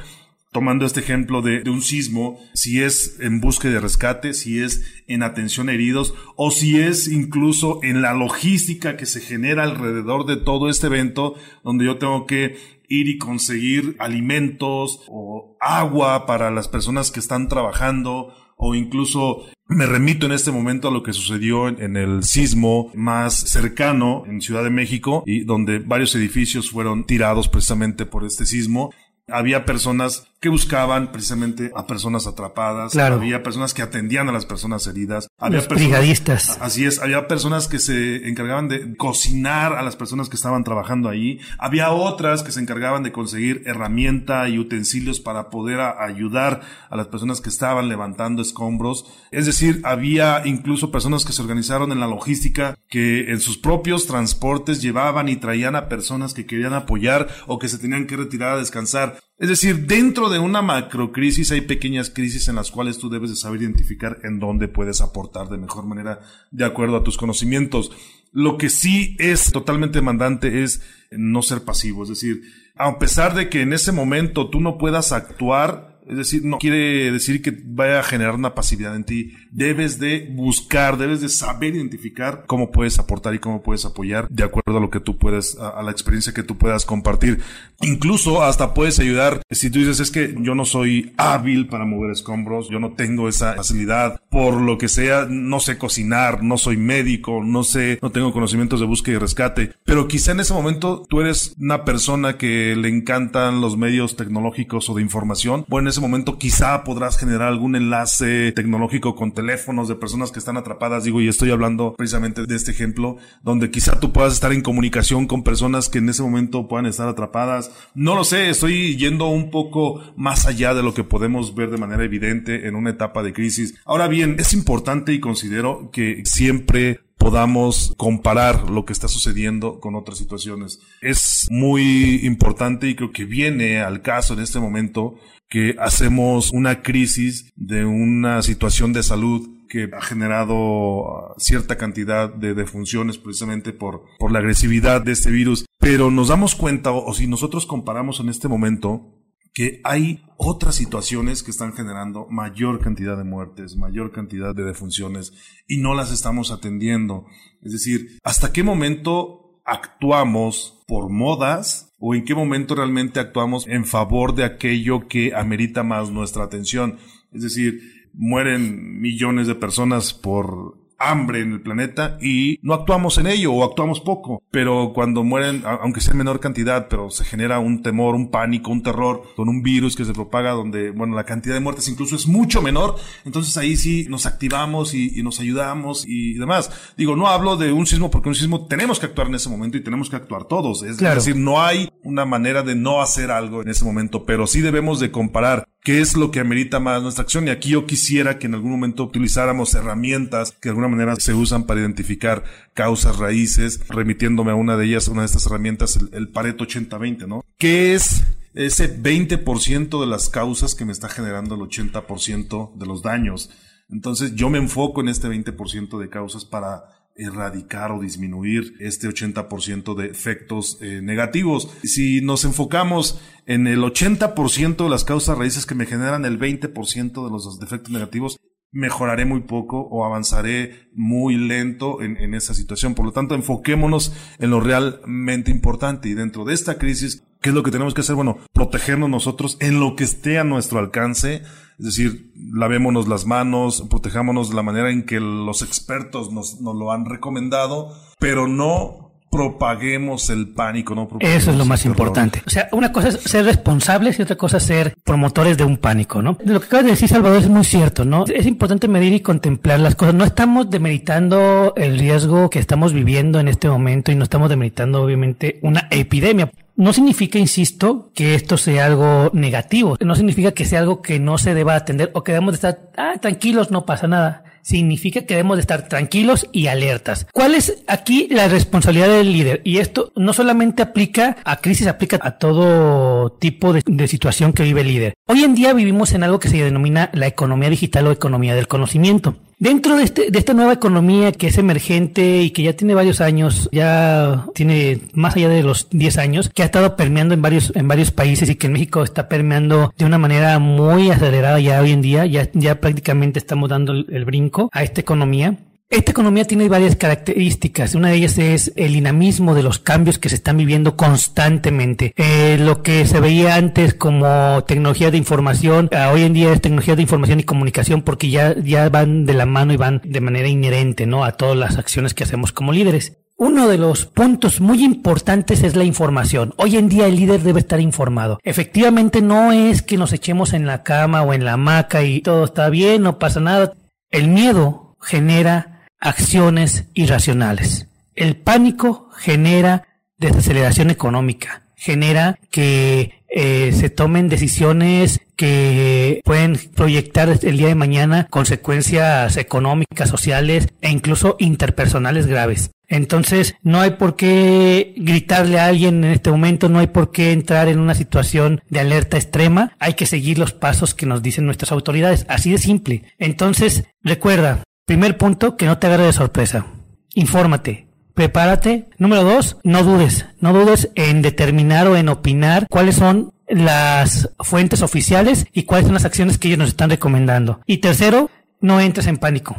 [0.52, 5.22] Tomando este ejemplo de, un sismo, si es en búsqueda de rescate, si es en
[5.22, 10.38] atención a heridos o si es incluso en la logística que se genera alrededor de
[10.38, 16.70] todo este evento, donde yo tengo que ir y conseguir alimentos o agua para las
[16.70, 21.68] personas que están trabajando o incluso me remito en este momento a lo que sucedió
[21.68, 27.48] en, el sismo más cercano en Ciudad de México y donde varios edificios fueron tirados
[27.48, 28.92] precisamente por este sismo.
[29.30, 32.96] Había personas que buscaban precisamente a personas atrapadas.
[32.96, 35.28] Había personas que atendían a las personas heridas.
[35.40, 36.58] Había Los brigadistas.
[36.62, 37.00] Así es.
[37.00, 41.40] Había personas que se encargaban de cocinar a las personas que estaban trabajando ahí.
[41.58, 47.08] Había otras que se encargaban de conseguir herramienta y utensilios para poder ayudar a las
[47.08, 49.06] personas que estaban levantando escombros.
[49.32, 54.06] Es decir, había incluso personas que se organizaron en la logística que en sus propios
[54.06, 58.54] transportes llevaban y traían a personas que querían apoyar o que se tenían que retirar
[58.54, 59.17] a descansar.
[59.40, 63.36] Es decir, dentro de una macrocrisis hay pequeñas crisis en las cuales tú debes de
[63.36, 67.92] saber identificar en dónde puedes aportar de mejor manera de acuerdo a tus conocimientos.
[68.32, 72.42] Lo que sí es totalmente demandante es no ser pasivo, es decir,
[72.76, 77.12] a pesar de que en ese momento tú no puedas actuar, es decir, no quiere
[77.12, 79.34] decir que vaya a generar una pasividad en ti.
[79.52, 84.44] Debes de buscar, debes de saber identificar cómo puedes aportar y cómo puedes apoyar de
[84.44, 87.42] acuerdo a lo que tú puedes, a, la experiencia que tú puedas compartir.
[87.82, 92.12] Incluso hasta puedes ayudar si tú dices es que yo no soy hábil para mover
[92.12, 96.78] escombros, yo no tengo esa facilidad, por lo que sea, no sé cocinar, no soy
[96.78, 101.06] médico, no sé, no tengo conocimientos de búsqueda y rescate, pero quizá en ese momento
[101.10, 105.66] tú eres una persona que le encantan los medios tecnológicos o de información.
[105.68, 111.04] Bueno, momento quizá podrás generar algún enlace tecnológico con teléfonos de personas que están atrapadas,
[111.04, 115.28] digo, y estoy hablando precisamente de este ejemplo, donde quizá tú puedas estar en comunicación
[115.28, 117.72] con personas que en ese momento puedan estar atrapadas.
[117.94, 121.78] No lo sé, estoy yendo un poco más allá de lo que podemos ver de
[121.78, 123.76] manera evidente en una etapa de crisis.
[123.86, 129.96] Ahora bien, es importante y considero que siempre podamos comparar lo que está sucediendo con
[129.96, 130.80] otras situaciones.
[131.02, 135.16] Es muy importante y creo que viene al caso en este momento
[135.50, 142.54] que hacemos una crisis de una situación de salud que ha generado cierta cantidad de
[142.54, 145.66] defunciones precisamente por, por la agresividad de este virus.
[145.80, 149.17] Pero nos damos cuenta, o, si nosotros comparamos en este momento,
[149.58, 155.34] que hay otras situaciones que están generando mayor cantidad de muertes, mayor cantidad de defunciones
[155.68, 157.26] y no las estamos atendiendo.
[157.64, 163.86] Es decir, ¿hasta qué momento actuamos por modas o en qué momento realmente actuamos en
[163.86, 167.00] favor de aquello que amerita más nuestra atención?
[167.34, 167.82] Es decir,
[168.14, 173.64] mueren millones de personas por hambre en el planeta y no actuamos en ello o
[173.64, 174.44] actuamos poco.
[174.52, 178.72] Pero cuando mueren, aunque sea en menor cantidad, pero se genera un temor, un pánico,
[178.72, 182.16] un terror con un virus que se propaga donde, bueno, la cantidad de muertes incluso
[182.16, 182.96] es mucho menor.
[183.26, 186.72] Entonces ahí sí nos activamos y, nos ayudamos y, demás.
[186.98, 189.78] Digo, no hablo de un sismo porque un sismo tenemos que actuar en ese momento
[189.78, 190.84] y tenemos que actuar todos.
[190.84, 194.62] Es decir, no hay una manera de no hacer algo en ese momento, pero sí
[194.62, 197.48] debemos de comparar qué es lo que amerita más nuestra acción.
[197.48, 201.34] Y aquí yo quisiera que en algún momento utilizáramos herramientas que de alguna manera se
[201.34, 206.28] usan para identificar causas raíces, remitiéndome a una de ellas, una de estas herramientas, el,
[206.28, 207.46] Pareto 80-20, ¿no?
[207.58, 213.02] ¿Qué es ese 20% de las causas que me está generando el 80% de los
[213.02, 213.50] daños?
[213.90, 219.96] Entonces yo me enfoco en este 20% de causas para erradicar o disminuir este 80%
[219.96, 221.70] de efectos eh, negativos.
[221.84, 227.26] Si nos enfocamos en el 80% de las causas raíces que me generan el 20%
[227.26, 228.38] de los defectos negativos,
[228.72, 232.96] mejoraré muy poco o avanzaré muy lento en, en, esa situación.
[232.96, 237.56] Por lo tanto, enfoquémonos en lo realmente importante y dentro de esta crisis, ¿qué es
[237.56, 238.16] lo que tenemos que hacer?
[238.16, 241.44] Bueno, protegernos nosotros en lo que esté a nuestro alcance,
[241.80, 246.76] es decir, lavémonos las manos, protejámonos de la manera en que los expertos nos, nos
[246.76, 252.42] lo han recomendado, pero no propaguemos el pánico, no Eso es lo más importante.
[252.46, 255.78] O sea, una cosa es ser responsables y otra cosa es ser promotores de un
[255.78, 256.38] pánico, ¿no?
[256.44, 258.26] Lo que acabas de decir, Salvador, es muy cierto, ¿no?
[258.26, 260.16] Es importante medir y contemplar las cosas.
[260.16, 265.04] No estamos demeritando el riesgo que estamos viviendo en este momento y no estamos demeritando,
[265.04, 266.52] obviamente, una epidemia.
[266.76, 269.98] No significa, insisto, que esto sea algo negativo.
[270.00, 272.92] No significa que sea algo que no se deba atender o que debemos de estar
[272.98, 277.26] ah, tranquilos, no pasa nada significa que debemos de estar tranquilos y alertas.
[277.32, 279.62] ¿Cuál es aquí la responsabilidad del líder?
[279.64, 284.82] Y esto no solamente aplica a crisis, aplica a todo tipo de, situación que vive
[284.82, 285.14] el líder.
[285.28, 288.68] Hoy en día vivimos en algo que se denomina la economía digital o economía del
[288.68, 289.38] conocimiento.
[289.60, 293.22] Dentro de, este, de esta nueva economía que es emergente y que ya tiene varios
[293.22, 297.72] años, ya tiene más allá de los 10 años, que ha estado permeando en varios,
[297.76, 301.82] en varios países y que en México está permeando de una manera muy acelerada ya
[301.82, 305.56] hoy en día, ya, ya prácticamente estamos dando el brinco a esta economía.
[305.90, 307.96] Esta economía tiene varias características.
[307.96, 312.14] Una de ellas es el dinamismo de los cambios que se están viviendo constantemente.
[312.18, 316.98] Eh, lo que se veía antes como tecnología de información, hoy en día es tecnología
[316.98, 320.50] de información y comunicación porque ya, ya van de la mano y van de manera
[320.50, 321.24] inherente, ¿no?
[321.24, 323.20] A todas las acciones que hacemos como líderes.
[323.38, 326.54] Uno de los puntos muy importantes es la información.
[326.58, 328.40] Hoy en día el líder debe estar informado.
[328.44, 332.44] Efectivamente no es que nos echemos en la cama o en la hamaca y todo
[332.44, 333.74] está bien, no pasa nada.
[334.10, 337.88] El miedo genera acciones irracionales.
[338.16, 347.58] El pánico genera desaceleración económica, genera que eh, se tomen decisiones que pueden proyectar el
[347.58, 352.72] día de mañana consecuencias económicas, sociales e incluso interpersonales graves.
[352.88, 357.34] Entonces, no hay por qué gritarle a alguien en este momento, no hay por qué
[357.34, 361.46] entrar en una situación de alerta extrema, hay que seguir los pasos que nos dicen
[361.46, 363.04] nuestras autoridades, así de simple.
[363.20, 366.66] Entonces, recuerda, Primer punto, que no te agarre de sorpresa.
[367.14, 367.90] Infórmate.
[368.14, 368.88] Prepárate.
[368.98, 370.26] Número dos, no dudes.
[370.40, 375.96] No dudes en determinar o en opinar cuáles son las fuentes oficiales y cuáles son
[375.96, 377.60] las acciones que ellos nos están recomendando.
[377.66, 379.58] Y tercero, no entres en pánico.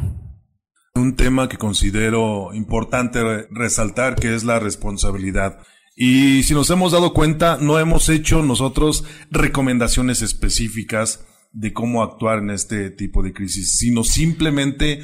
[0.95, 5.59] Un tema que considero importante resaltar que es la responsabilidad.
[5.95, 12.39] Y si nos hemos dado cuenta, no hemos hecho nosotros recomendaciones específicas de cómo actuar
[12.39, 15.01] en este tipo de crisis, sino simplemente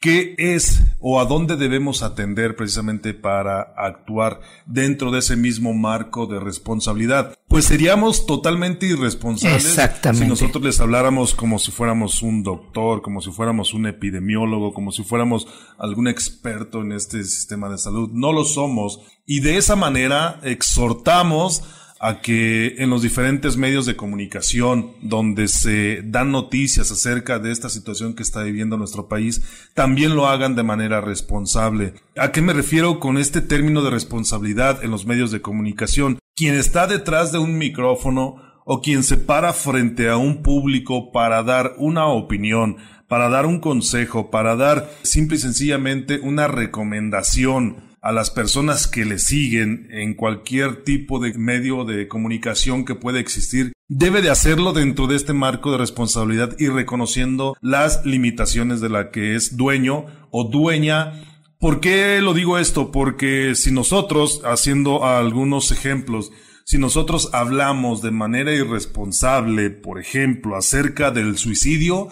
[0.00, 6.26] qué es o a dónde debemos atender precisamente para actuar dentro de ese mismo marco
[6.26, 7.34] de responsabilidad.
[7.48, 9.78] Pues seríamos totalmente irresponsables
[10.12, 14.92] si nosotros les habláramos como si fuéramos un doctor, como si fuéramos un epidemiólogo, como
[14.92, 15.46] si fuéramos
[15.78, 18.10] algún experto en este sistema de salud.
[18.12, 21.62] No lo somos y de esa manera exhortamos
[21.98, 27.68] a que en los diferentes medios de comunicación donde se dan noticias acerca de esta
[27.68, 29.42] situación que está viviendo nuestro país,
[29.74, 31.94] también lo hagan de manera responsable.
[32.16, 36.18] ¿A qué me refiero con este término de responsabilidad en los medios de comunicación?
[36.34, 41.42] Quien está detrás de un micrófono o quien se para frente a un público para
[41.42, 42.76] dar una opinión,
[43.08, 49.04] para dar un consejo, para dar simple y sencillamente una recomendación a las personas que
[49.04, 54.72] le siguen en cualquier tipo de medio de comunicación que pueda existir, debe de hacerlo
[54.72, 60.06] dentro de este marco de responsabilidad y reconociendo las limitaciones de la que es dueño
[60.30, 61.22] o dueña
[61.58, 62.92] ¿Por qué lo digo esto?
[62.92, 66.30] Porque si nosotros, haciendo algunos ejemplos,
[66.66, 72.10] si nosotros hablamos de manera irresponsable, por ejemplo, acerca del suicidio,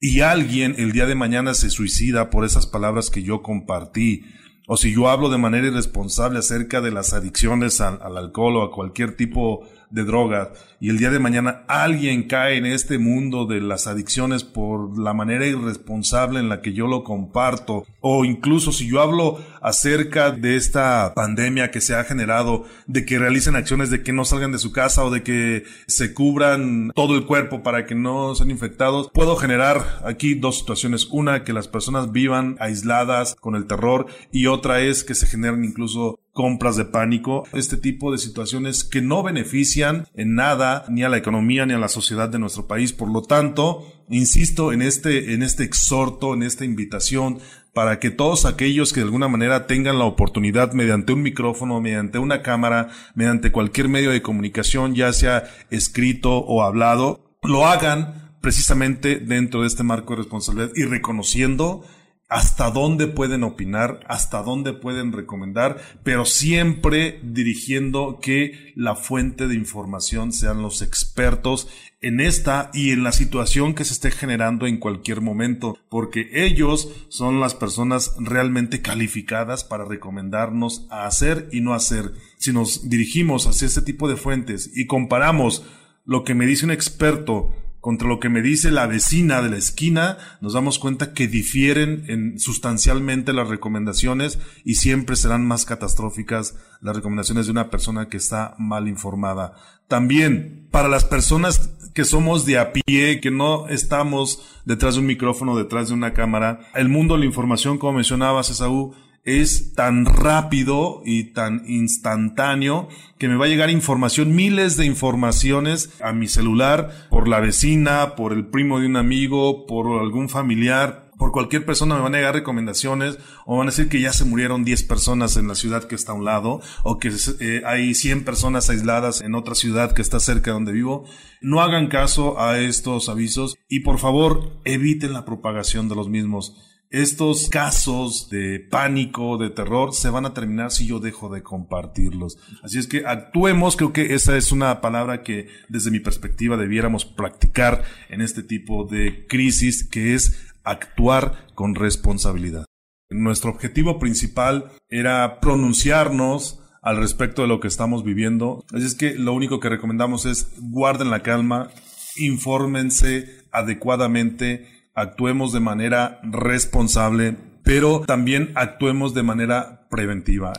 [0.00, 4.24] y alguien el día de mañana se suicida por esas palabras que yo compartí,
[4.70, 8.70] o si yo hablo de manera irresponsable acerca de las adicciones al, alcohol o a
[8.70, 13.62] cualquier tipo de droga y el día de mañana alguien cae en este mundo de
[13.62, 18.86] las adicciones por la manera irresponsable en la que yo lo comparto o incluso si
[18.86, 24.02] yo hablo acerca de esta pandemia que se ha generado de que realicen acciones de
[24.02, 27.86] que no salgan de su casa o de que se cubran todo el cuerpo para
[27.86, 31.06] que no sean infectados puedo generar aquí dos situaciones.
[31.10, 35.64] Una que las personas vivan aisladas con el terror y otra es que se generen
[35.64, 41.08] incluso compras de pánico, este tipo de situaciones que no benefician en nada ni a
[41.08, 42.92] la economía ni a la sociedad de nuestro país.
[42.92, 47.38] Por lo tanto, insisto en este, en este exhorto, en esta invitación
[47.72, 52.18] para que todos aquellos que de alguna manera tengan la oportunidad mediante un micrófono, mediante
[52.18, 59.16] una cámara, mediante cualquier medio de comunicación, ya sea escrito o hablado, lo hagan precisamente
[59.16, 61.84] dentro de este marco de responsabilidad y reconociendo
[62.28, 69.54] hasta dónde pueden opinar, hasta dónde pueden recomendar, pero siempre dirigiendo que la fuente de
[69.54, 71.68] información sean los expertos
[72.00, 76.88] en esta y en la situación que se esté generando en cualquier momento, porque ellos
[77.08, 82.12] son las personas realmente calificadas para recomendarnos a hacer y no hacer.
[82.36, 85.64] Si nos dirigimos hacia este tipo de fuentes y comparamos
[86.04, 89.56] lo que me dice un experto contra lo que me dice la vecina de la
[89.56, 96.56] esquina, nos damos cuenta que difieren en, sustancialmente las recomendaciones y siempre serán más catastróficas
[96.80, 99.54] las recomendaciones de una persona que está mal informada.
[99.86, 105.06] También, para las personas que somos de a pie, que no estamos detrás de un
[105.06, 108.94] micrófono, detrás de una cámara, el mundo de la información, como mencionabas, Esaú,
[109.24, 112.88] es tan rápido y tan instantáneo
[113.18, 118.14] que me va a llegar información, miles de informaciones a mi celular por la vecina,
[118.16, 122.18] por el primo de un amigo, por algún familiar, por cualquier persona me van a
[122.18, 125.84] llegar recomendaciones o van a decir que ya se murieron 10 personas en la ciudad
[125.84, 127.10] que está a un lado o que
[127.40, 131.04] eh, hay 100 personas aisladas en otra ciudad que está cerca de donde vivo.
[131.40, 136.67] No hagan caso a estos avisos y por favor eviten la propagación de los mismos
[136.90, 142.38] estos casos de pánico, de terror, se van a terminar si yo dejo de compartirlos.
[142.62, 147.04] Así es que actuemos, creo que esa es una palabra que desde mi perspectiva debiéramos
[147.04, 152.64] practicar en este tipo de crisis, que es actuar con responsabilidad.
[153.10, 158.64] Nuestro objetivo principal era pronunciarnos al respecto de lo que estamos viviendo.
[158.72, 161.70] Así es que lo único que recomendamos es guarden la calma,
[162.16, 170.52] infórmense adecuadamente, actuemos de manera responsable, pero también actuemos de manera preventiva.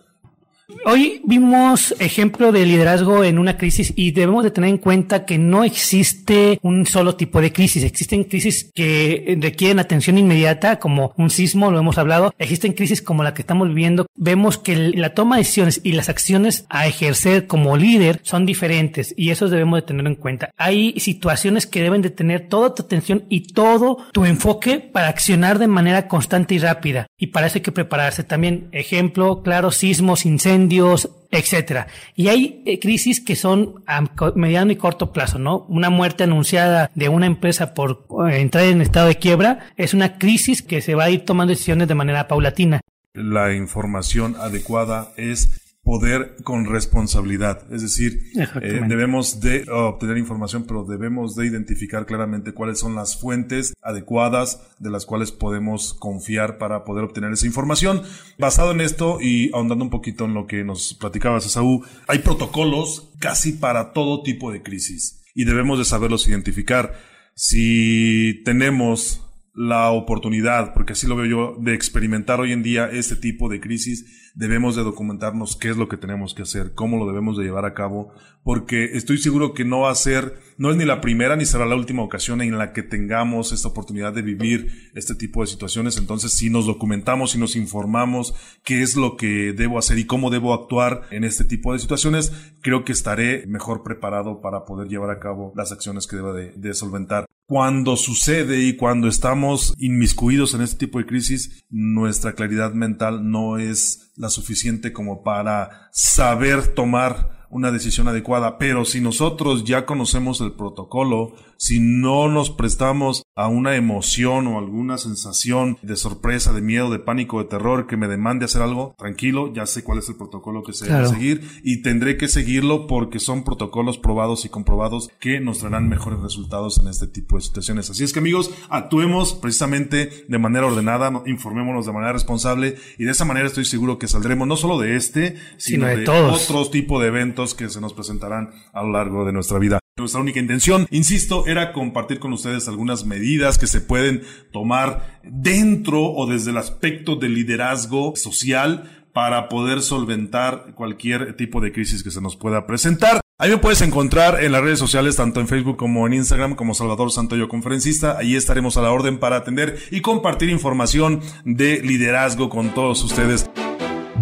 [0.85, 5.39] Hoy vimos ejemplo de liderazgo en una crisis y debemos de tener en cuenta que
[5.39, 7.83] no existe un solo tipo de crisis.
[7.83, 12.33] Existen crisis que requieren atención inmediata, como un sismo, lo hemos hablado.
[12.37, 14.05] Existen crisis como la que estamos viviendo.
[14.15, 19.13] Vemos que la toma de decisiones y las acciones a ejercer como líder son diferentes
[19.17, 20.51] y eso debemos de tener en cuenta.
[20.55, 25.57] Hay situaciones que deben de tener toda tu atención y todo tu enfoque para accionar
[25.57, 27.07] de manera constante y rápida.
[27.17, 28.69] Y para eso hay que prepararse también.
[28.71, 31.87] Ejemplo, claro, sismos, incendios, incendios, etcétera.
[32.15, 34.03] Y hay eh, crisis que son a
[34.35, 35.65] mediano y corto plazo, ¿no?
[35.69, 40.17] Una muerte anunciada de una empresa por eh, entrar en estado de quiebra es una
[40.17, 42.81] crisis que se va a ir tomando decisiones de manera paulatina.
[43.13, 45.58] La información adecuada es
[45.89, 47.63] poder con responsabilidad.
[47.73, 48.21] Es decir,
[48.61, 54.61] eh, debemos de obtener información, pero debemos de identificar claramente cuáles son las fuentes adecuadas
[54.77, 58.03] de las cuales podemos confiar para poder obtener esa información.
[58.37, 63.11] Basado en esto y ahondando un poquito en lo que nos platicabas, Esaú, hay protocolos
[63.17, 66.99] casi para todo tipo de crisis y debemos de saberlos identificar.
[67.33, 69.23] Si tenemos
[69.55, 73.59] la oportunidad, porque así lo veo yo, de experimentar hoy en día este tipo de
[73.59, 77.43] crisis, debemos de documentarnos qué es lo que tenemos que hacer, cómo lo debemos de
[77.43, 81.01] llevar a cabo, porque estoy seguro que no va a ser, no es ni la
[81.01, 85.13] primera ni será la última ocasión en la que tengamos esta oportunidad de vivir este
[85.13, 85.97] tipo de situaciones.
[85.97, 88.33] Entonces, si nos documentamos y nos informamos
[88.63, 92.31] qué es lo que debo hacer y cómo debo actuar en este tipo de situaciones,
[92.61, 96.53] creo que estaré mejor preparado para poder llevar a cabo las acciones que deba de,
[96.53, 102.73] de solventar cuando sucede y cuando estamos inmiscuidos en este tipo de crisis, nuestra claridad
[102.73, 108.57] mental no es la suficiente como para saber tomar una decisión adecuada.
[108.57, 114.57] Pero si nosotros ya conocemos el protocolo, si no nos prestamos a una emoción o
[114.57, 118.95] alguna sensación de sorpresa, de miedo, de pánico, de terror que me demande hacer algo,
[118.97, 122.87] tranquilo, ya sé cuál es el protocolo que se debe seguir y tendré que seguirlo
[122.87, 127.41] porque son protocolos probados y comprobados que nos traerán mejores resultados en este tipo de
[127.41, 127.89] situaciones.
[127.89, 133.11] Así es que amigos, actuemos precisamente de manera ordenada, informémonos de manera responsable y de
[133.11, 137.01] esa manera estoy seguro que saldremos no solo de este, sino, de, de otros tipos
[137.01, 139.79] de eventos que se nos presentarán a lo largo de nuestra vida.
[139.99, 146.03] Nuestra única intención, insisto, era compartir con ustedes algunas medidas que se pueden tomar dentro
[146.03, 152.11] o desde el aspecto del liderazgo social para poder solventar cualquier tipo de crisis que
[152.11, 153.19] se nos pueda presentar.
[153.37, 156.73] Ahí me puedes encontrar en las redes sociales, tanto en Facebook como en Instagram, como
[156.73, 158.17] Salvador Santoyo Conferencista.
[158.17, 163.49] Ahí estaremos a la orden para atender y compartir información de liderazgo con todos ustedes.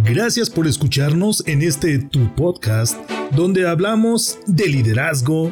[0.03, 2.97] Gracias por escucharnos en este Tu Podcast,
[3.31, 5.51] donde hablamos de liderazgo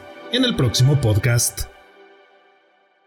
[0.33, 1.70] en el próximo podcast.